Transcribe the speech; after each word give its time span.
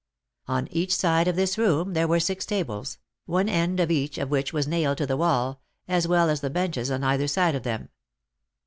On 0.47 0.67
each 0.71 0.95
side 0.95 1.27
of 1.27 1.35
this 1.35 1.59
room 1.59 1.93
there 1.93 2.07
were 2.07 2.19
six 2.19 2.43
tables, 2.43 2.97
one 3.27 3.47
end 3.47 3.79
of 3.79 3.91
each 3.91 4.17
of 4.17 4.31
which 4.31 4.51
was 4.51 4.67
nailed 4.67 4.97
to 4.97 5.05
the 5.05 5.15
wall, 5.15 5.61
as 5.87 6.07
well 6.07 6.27
as 6.27 6.41
the 6.41 6.49
benches 6.49 6.89
on 6.89 7.03
either 7.03 7.27
side 7.27 7.53
of 7.53 7.61
them. 7.61 7.89